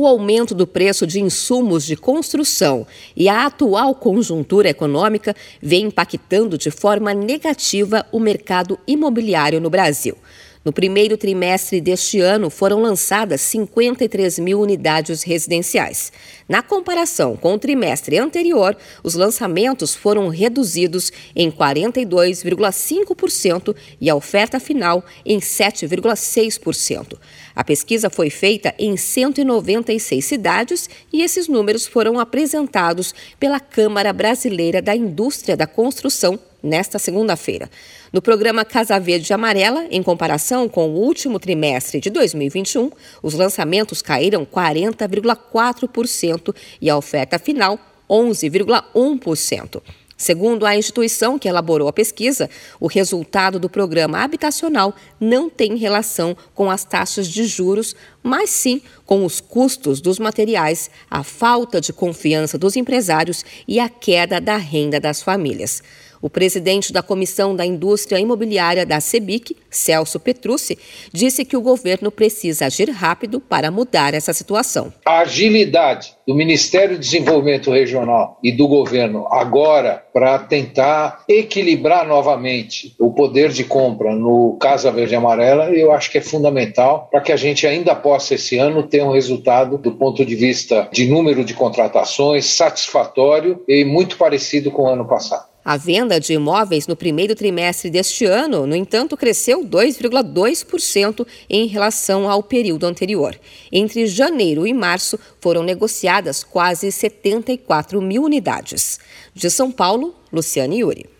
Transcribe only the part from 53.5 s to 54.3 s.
do programa